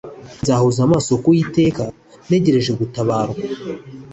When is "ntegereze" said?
2.25-2.71